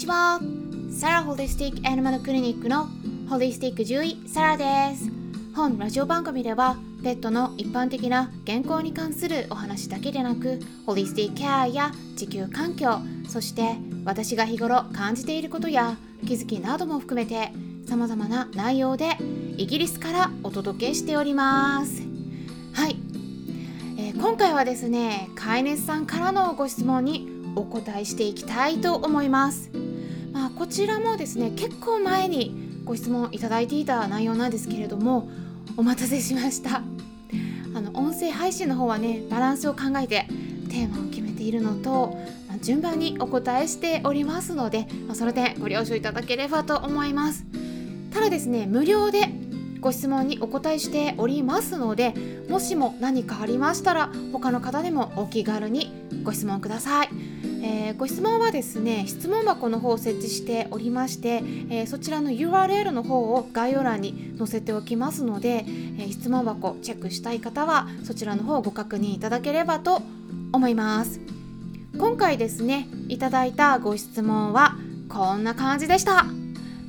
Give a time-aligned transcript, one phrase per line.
[0.00, 0.40] ちは。
[0.90, 2.88] サラホリスティックアニマルクリニックの
[3.28, 5.10] ホリスティック獣医サラです。
[5.54, 15.96] 本ラジオ番組ではペットの一般的な健康に関するお話だけでなくホリスティックケアや地球環境そして私が日頃感じていることや
[16.26, 17.52] 気づきなども含めて
[17.86, 19.18] 様々な内容で
[19.58, 22.02] イギリスからお届けしております。
[22.72, 22.96] はい、
[23.98, 29.70] えー、今回はですね飼い主さんからのご質問にお答えしていきたいと思います、
[30.60, 35.30] こちらもですね結構前にご質問いただいていた内容なんですけれども
[35.78, 36.82] お待たせしました。
[37.74, 40.26] あの音声配信の方はねバランスを考えて
[40.68, 42.14] テーマを決めているのと、
[42.46, 47.46] ま、順番にお答えしておりますので、ま、その点ご了承いただければと思います。
[48.12, 49.30] ただですね無料で
[49.80, 52.12] ご質問にお答えしておりますので
[52.50, 55.90] もしも何かありましたら他の方でもお気軽に
[56.22, 57.08] ご質問ください、
[57.62, 65.64] えー、ご質問はですね質問箱の方を設置しておりまして、えー、そちらの URL の方を概要欄に載せておきますので、
[65.98, 70.02] えー、質問箱チェックしたい方はそちらの方をご確認いただければと
[70.52, 71.20] 思います。
[71.98, 74.76] 今回ですねいただいたご質問は
[75.08, 76.24] こんな感じでした。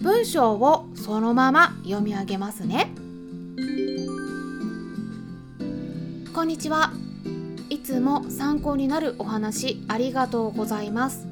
[0.01, 2.91] 文章をそのまま読み上げますね。
[6.33, 6.91] こんにちは。
[7.91, 11.27] つも参考になるお話ありがとうございます。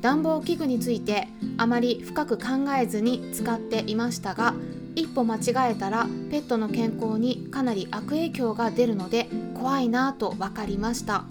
[0.00, 2.44] 暖房器具についてあまり深く考
[2.78, 4.54] えずに使っていましたが
[4.94, 11.24] 一歩間違えたらペットの健康にかなり悪影響が出るので怖いなぁと分かりました。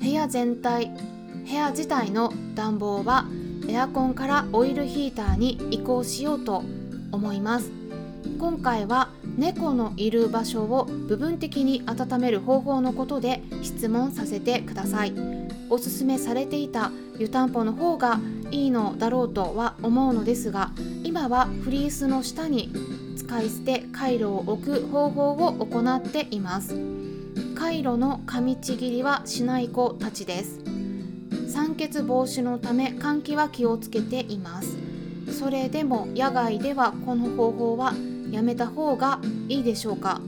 [0.00, 0.90] 部屋全体
[1.46, 3.26] 部屋自体の暖房は
[3.68, 6.64] エアコンからオイルヒーターに移行しようと
[7.12, 7.70] 思います。
[8.38, 15.12] 今回は猫のいる場所を部分的に温める方法のことで質問させてください。
[15.68, 18.20] おすすめされていた湯たんぽの方が
[18.52, 20.70] いいのだろうとは思うのですが
[21.04, 22.72] 今はフリースの下に
[23.16, 26.76] 使い捨て回路を置く方法を行っています。
[27.56, 30.60] 回路の噛みちぎりはしない子たちです。
[31.48, 34.76] 酸欠防止のため換気は気をつけています。
[35.36, 37.92] それでも野外ではこの方法は
[38.30, 40.20] やめた方がいいでしょうか？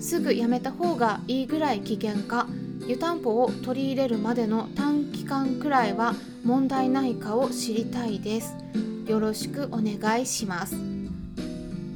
[0.00, 2.46] すぐやめた方がいいぐらい危険か？
[2.86, 6.14] 湯たんぽを取り入れるまでの短期間くらいは
[6.44, 8.54] 問題ないかを知りたいです。
[9.06, 10.74] よろしくお願いします。
[10.74, 10.78] っ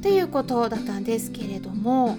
[0.01, 2.17] ていうことだったんですけれども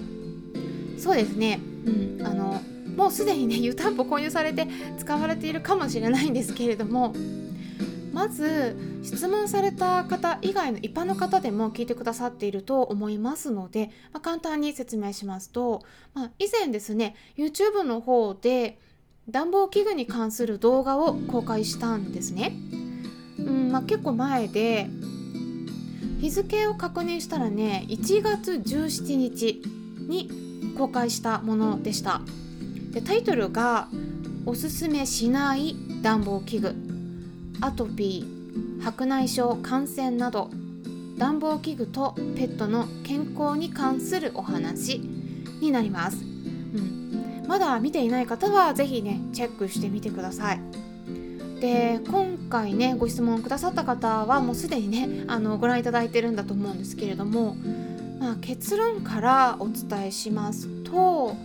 [0.97, 1.59] そうですね。
[1.85, 2.61] うんあの
[2.95, 4.67] もうすでにね湯たんぽ購入されて
[4.99, 7.13] 使われているかもしれないんですけれども
[8.13, 15.81] まず質問された方以外の一般の方でも聞いてくださっていると思いますので、まあ、簡単に説明しますと、
[16.13, 18.79] まあ、以前ですね YouTube の方で
[19.29, 22.53] 暖房器具に関する動画を公開したんですね。
[23.39, 24.87] うんまあ、結構前で
[26.19, 29.61] 日付を確認したらね1月17日
[30.07, 30.29] に
[30.77, 32.21] 公開したものでした。
[32.91, 33.87] でタイトルが
[34.45, 36.75] 「おすすめしない暖房器具」
[37.61, 40.49] アトピー白内障感染など
[41.17, 44.97] 暖房器具とペットの健康に関するお話
[45.61, 50.59] になります、うん、まだ見ていない方は是非ねチェックしてみてください。
[51.61, 57.55] で今回ねご質問くださった方はもうすでにねあのご覧いただいてるんだと思うんですけれども、
[58.19, 61.35] まあ、結論からお伝えしますと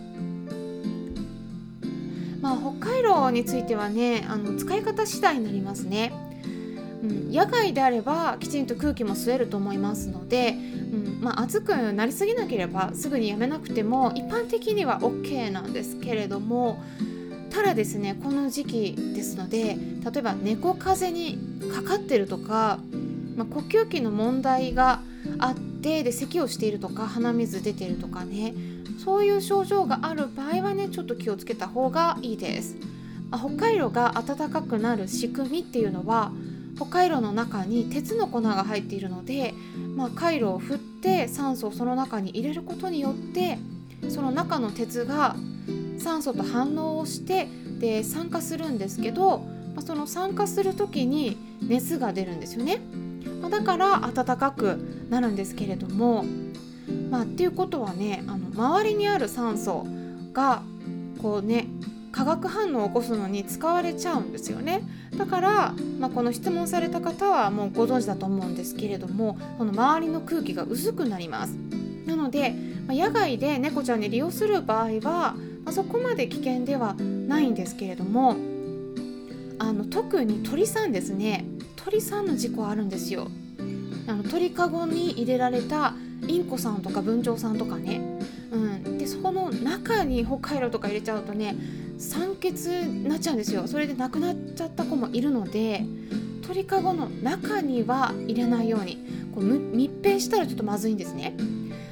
[2.47, 6.13] まあ、北海道についてはねあの使い方次第になりますね、
[7.03, 10.55] うん、野外であればきちんと空気も吸えると思いますので、う
[10.95, 16.81] んまあ、暑くなりすぎなければすぐにやめなくても一般的には OK なんですけれども
[17.49, 19.75] ただですねこの時期ですので
[20.05, 22.79] 例えば猫風邪にかかってるとか、
[23.35, 25.01] まあ、呼吸器の問題が
[25.39, 28.53] あってで咳をしているとか鼻水出てるとかね
[28.97, 32.75] そういう症状がある場合はねちょっと気をつけた方がいいです。
[33.29, 36.31] 北海道が暖かくなる仕組みっていうのは
[36.77, 39.53] 北海道の中に鉄の粉が入っているので、
[39.95, 43.57] まあ、回路を振って酸素をその中に入れることによって
[44.09, 45.35] その中の鉄が
[45.97, 47.47] 酸素と反応をして
[47.79, 49.39] で酸化するんですけど、
[49.75, 52.79] まあ、その酸化する時に熱が出るんですよね。
[53.41, 56.25] まあ、だから暖かくなるんですけれども
[57.09, 59.85] まあ、っていうことはねあの周りにある酸素
[60.33, 60.61] が
[61.21, 61.67] こうね
[62.11, 64.81] 化学反応を起こすのに使われちゃうんですよね。
[65.17, 71.55] だから、まあ、この質問された方はもうご存知だと思うんですけれどもこの周りの空気が薄くなります。
[72.05, 72.55] なので、
[72.87, 75.35] まあ、野外で猫ちゃんに利用する場合は、ま
[75.65, 78.37] あ、そこまで危険ではないんですけれども
[79.59, 81.45] あの特に鳥さんですね。
[81.75, 83.27] 鳥さんの事故あるんですよ。
[84.07, 85.93] あの鳥かごに入れられた
[86.27, 88.01] インコさんとか文鳥さんとかね、
[88.51, 91.55] うん、でそこの中に北海道とか入れちゃうとね
[91.97, 93.67] 酸欠になっちゃうんですよ。
[93.67, 95.83] それで亡くなっちゃった子もいるので
[96.45, 98.97] 鳥かごの中には入れないように
[99.33, 101.35] こう密閉したらちょっとまずいんですね。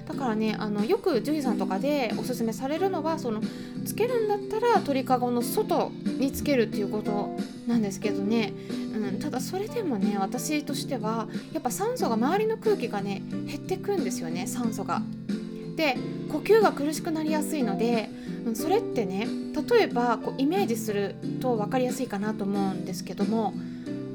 [0.08, 3.42] だからねあのよく獣医さんとかでおすすめされるのはその
[3.86, 7.36] つけるんだったら鳥かごの外につけるっていうこと
[7.68, 8.54] なんですけどね。
[8.96, 15.02] うん、ただそれでもね私としてはやっぱ酸素が周りの空気がね減ってくんですよね酸素が。
[15.76, 15.98] で
[16.32, 18.10] 呼吸が苦しくなりやすいので
[18.54, 19.28] それってね
[19.70, 23.54] 例えばこうイメージすると分かりやすいかなと思うんですけども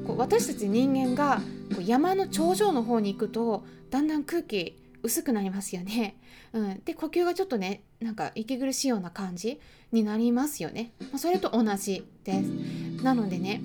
[0.07, 1.41] こう私たち人間が
[1.75, 6.15] こう山の頂上の方に行くとだんだん空気薄くなりますよね。
[6.53, 9.59] うん、で呼吸がちょっとねなんか息苦しいような感じ
[9.91, 10.91] になりますよね。
[10.99, 12.47] まあ、それと同じです。
[13.03, 13.61] なのでね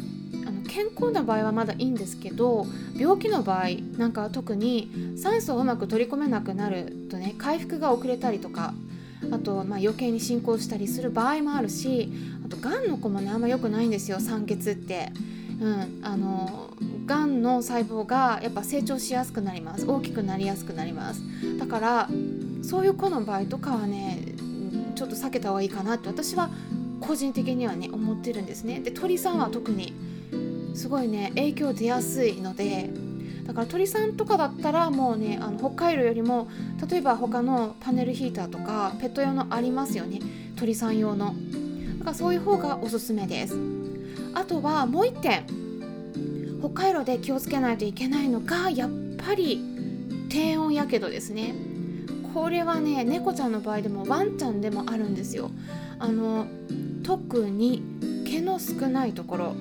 [0.76, 8.74] 健康な場合はまだいいんですけど病気の場合なんかは特に酸素をうまく取り込めなくなるとね回復が遅れたりとか
[9.32, 12.12] あと、まあ、余計に進行したりする場合もあるし
[12.44, 15.12] あとがんの子もねあんま良くないんですよ酸欠って。
[15.58, 16.74] うん、あの
[17.06, 19.86] がんの細胞がやっぱ成長しやすくなります。
[19.90, 21.22] 大きくなりやすくなります。
[21.58, 22.08] だから
[22.60, 24.34] そういう子の場合とかはね
[24.94, 26.50] ちょっと避けた方がいいかなって私は
[27.00, 28.80] 個人的にはね思ってるんですね。
[28.80, 29.94] で鳥さんは特に
[30.76, 32.90] すごいね影響出やすいので
[33.46, 36.48] だから鳥さんとかだったらもうねあの北海道よりも
[36.88, 40.20] 例えば他のパネルヒーターとかペット用のありますよね
[40.56, 41.34] 鳥さん用の。
[41.98, 43.56] だからそういう方がおすすめです。
[44.34, 45.46] あとはもう1点
[46.60, 49.62] 北海道で気をつけないといけないのがやっぱり
[50.28, 51.54] 低温やけどですね。
[52.34, 55.50] これはね猫ちゃんの場合でもワンちゃんでもあるんですよ。
[55.98, 56.46] あの
[57.02, 57.82] 特に
[58.26, 59.56] 毛の少ないところ。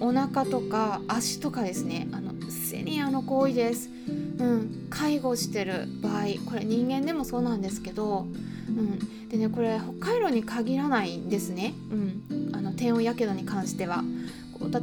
[0.00, 2.08] お腹とか足とかですね。
[2.12, 3.88] あのセニアの行為です、
[4.38, 8.26] うん、介護してる場合これ人間でもそうなんですけど、
[8.68, 14.02] うん、でねこれ北海道に限らないんですね、うん、あの低温やけどに関しては。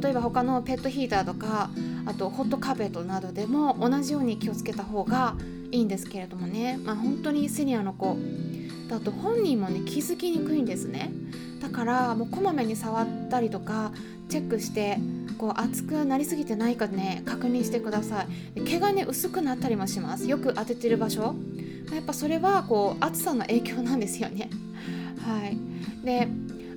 [0.00, 1.70] 例えば他のペットヒーターとか
[2.06, 5.34] あとホットカーペットなどでも同じように気をつけた方が
[5.72, 8.16] いいんですけれどもね、まあ、本当にセニアの子。
[8.88, 11.10] だと本人もね気づきにくいんですね。
[11.62, 13.92] だからもうこまめに触ったりとか
[14.28, 14.98] チェックして
[15.38, 18.26] こう熱くなりすぎてないかね確認してくださ
[18.56, 18.62] い。
[18.62, 20.28] 毛がね薄くなったりもします。
[20.28, 21.36] よく当ててる場所。
[21.94, 24.50] やっぱそれはこう暑さの影響なんですよね。
[25.24, 25.56] はい。
[26.04, 26.26] で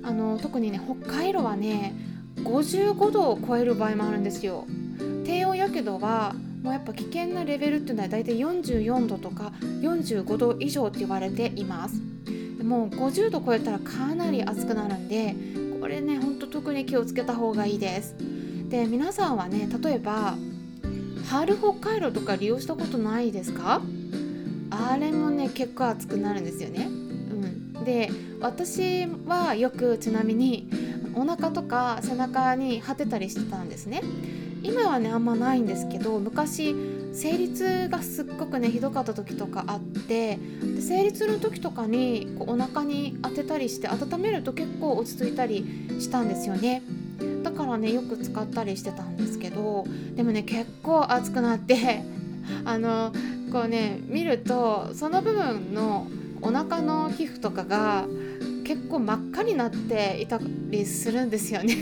[0.04, 1.92] あの特にね北海道はね
[2.44, 4.66] 55度を超える場合もあるんですよ。
[5.24, 12.15] 低温やけどはもうやっぱ危険なレベルっていうのは大体44度とか45度以上って言われています。
[12.66, 15.36] もう50度超えたらかなり暑くなるんで
[15.80, 18.16] これねほんと特に気をつけた方がいいです。
[18.68, 20.34] で皆さんはね例えば
[21.30, 23.80] 春北海道とか利用したことないですか？
[24.70, 28.10] あれもね結構暑くなるんですよね、うん、で
[28.40, 30.68] 私はよくちなみに
[31.14, 34.02] お腹とか背中に張ってたりしてたんですね。
[34.62, 36.74] 今はねあんまないんですけど昔
[37.16, 45.64] 生理痛がすっごくねひどかった時とかあってで生理痛の時とかにこうお腹に当てたりして温めると結構落ち着いたり
[45.98, 46.82] したんですよね。
[47.42, 52.02] だからねよく使ったりしてたんですけどでもね結構熱くなって
[52.66, 53.12] あの
[53.50, 56.08] こうね見るとその部分の
[56.42, 58.04] お腹の皮膚とかが
[58.64, 60.38] 結構真っ赤になっていた
[60.68, 61.76] りするんですよね。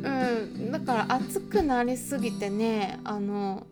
[0.02, 0.57] うん。
[0.78, 3.66] だから暑くなりすぎてねあの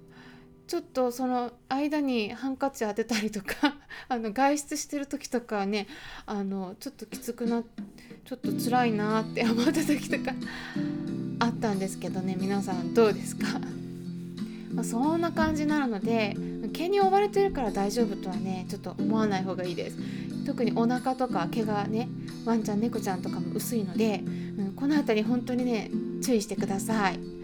[0.67, 3.77] ちょっとその間にハンカチ当てたりとか
[4.09, 5.87] あの外出してる時とかはね
[6.27, 7.63] あのちょっときつくな
[8.25, 10.33] ちょっと辛いなって 思った時とか
[11.39, 13.47] あったんですけどね皆さんどうですか？
[14.75, 16.37] まあ、そんな感じなので
[16.73, 19.97] 毛に覆われてるから大丈夫とはねちょっと思わない方がいいです。
[20.45, 22.09] 特にお腹とか毛がね
[22.45, 24.23] ワンちゃん猫ちゃんとかも薄いので、
[24.59, 25.91] うん、この辺り本当にね
[26.23, 27.37] 注意してください。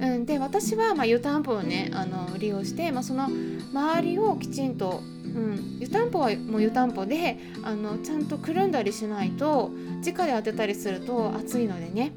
[0.00, 3.28] うん、で私は、まあ、湯たんぽをねあの利用して、まあ、その
[3.72, 9.70] 周りをきちんと、うん、湯たんぽはもう湯たんぽであのちゃんとくるんだりしないと
[10.04, 12.12] 直で当てたりすると熱いのでね、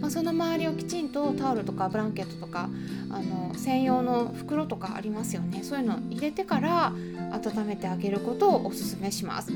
[0.00, 2.70] まあ、その周りをきちんとタオルとかブランケットとか
[3.10, 6.92] あの専用の袋とかありますよねそういうの入れてから
[7.32, 9.52] 温めてあげることをおすすめします。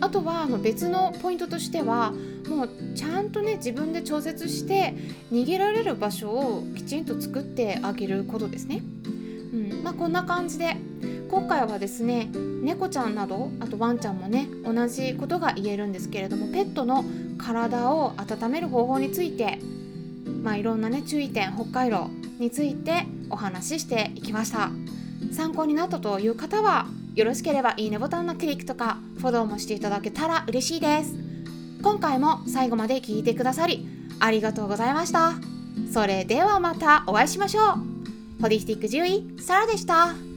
[0.00, 2.12] あとはあの別のポイントとしては
[2.48, 4.94] もうちゃんとね自分で調節して
[5.32, 8.82] 逃げられる場所をきちんと作ってあげることですね。
[9.52, 10.76] うんまあ、こんな感じで
[11.30, 12.30] 今回はですね
[12.62, 17.04] 猫ちゃんなどあとワンちゃんもね同じことが言えるんですけれどもペットの
[17.38, 19.58] 体を温める方法について
[20.42, 24.70] まあ、いろんなね注意点北海道についてお話ししていきました
[25.32, 26.86] 参考になったという方は
[27.18, 31.14] よろしければいいねボタンのクリックとかフォローもしていただけたら嬉しいです。
[31.82, 33.88] 今回も最後まで聞いてくださり
[34.20, 35.32] ありがとうございました。
[35.92, 37.60] それではまたお会いしましょ
[38.38, 38.40] う。
[38.40, 40.27] ホリスティック獣医サラでした。